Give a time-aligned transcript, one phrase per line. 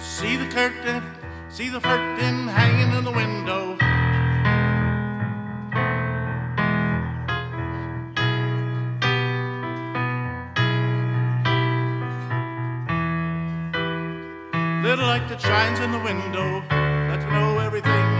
[0.00, 1.02] See the curtain,
[1.50, 3.76] see the curtain hanging in the window.
[14.82, 16.62] Little light that shines in the window
[17.10, 18.19] lets me know everything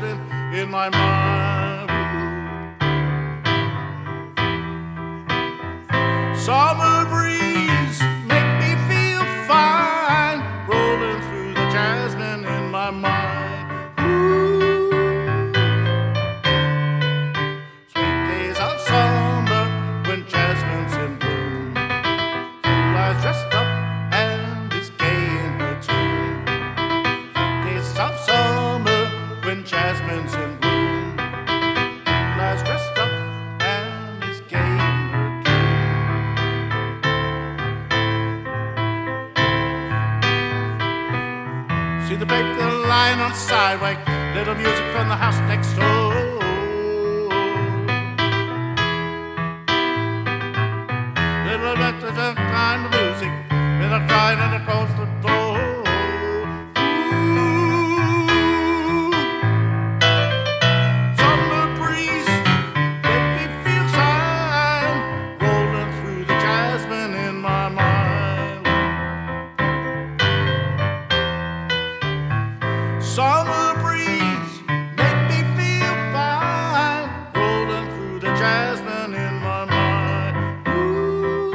[0.00, 1.90] the jasmine in my mind.
[6.38, 13.21] Summer breeze make me feel fine, rolling through the jasmine in my mind.
[42.12, 43.96] See the baker lying on the sidewalk,
[44.34, 46.12] little music from the house next door.
[51.48, 52.18] Little bit of
[52.84, 53.32] of music,
[53.80, 55.41] with a crying and across the door.
[73.14, 74.54] Summer breeze
[74.96, 80.34] make me feel fine, rolling through the jasmine in my mind.
[80.68, 81.52] Ooh.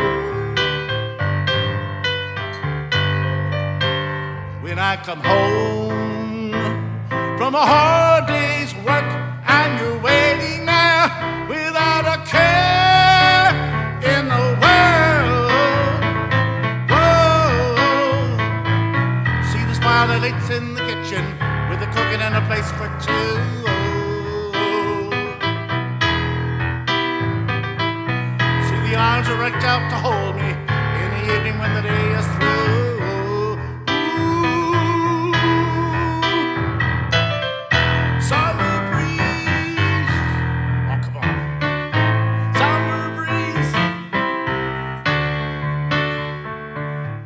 [4.61, 6.51] When I come home
[7.39, 9.09] from a hard day's work
[9.47, 11.09] and you're waiting there
[11.49, 13.49] without a care
[14.13, 16.03] in the world.
[16.91, 17.77] Whoa.
[19.49, 21.23] See the smile that in the kitchen
[21.69, 23.29] with the cooking and a place for two.
[28.67, 30.51] See the arms that reach out to hold me
[31.01, 32.67] in the evening when the day is through.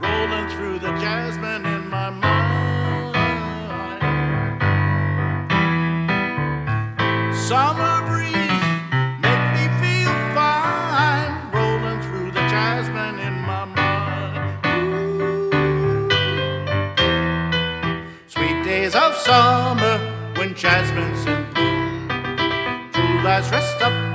[0.04, 2.41] Oh, through the jasmine in my mind.
[7.48, 8.66] Summer breeze
[9.20, 14.66] make me feel fine, rolling through the jasmine in my mind.
[14.68, 15.52] Ooh.
[18.28, 19.98] Sweet days of summer
[20.38, 22.08] when jasmine's in bloom,
[22.94, 24.11] true lies dressed up